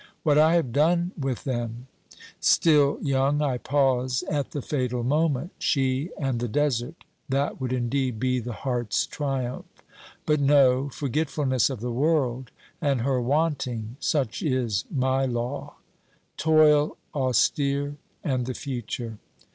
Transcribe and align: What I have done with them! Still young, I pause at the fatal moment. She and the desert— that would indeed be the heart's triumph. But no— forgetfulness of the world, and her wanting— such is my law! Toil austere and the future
What 0.23 0.39
I 0.39 0.55
have 0.55 0.73
done 0.73 1.11
with 1.15 1.43
them! 1.43 1.85
Still 2.39 2.97
young, 3.03 3.39
I 3.39 3.59
pause 3.59 4.23
at 4.31 4.49
the 4.49 4.63
fatal 4.63 5.03
moment. 5.03 5.51
She 5.59 6.09
and 6.17 6.39
the 6.39 6.47
desert— 6.47 7.03
that 7.29 7.61
would 7.61 7.71
indeed 7.71 8.19
be 8.19 8.39
the 8.39 8.51
heart's 8.65 9.05
triumph. 9.05 9.67
But 10.25 10.39
no— 10.39 10.89
forgetfulness 10.91 11.69
of 11.69 11.81
the 11.81 11.91
world, 11.91 12.49
and 12.81 13.01
her 13.01 13.21
wanting— 13.21 13.95
such 13.99 14.41
is 14.41 14.85
my 14.89 15.25
law! 15.27 15.75
Toil 16.35 16.97
austere 17.15 17.97
and 18.23 18.47
the 18.47 18.55
future 18.55 19.19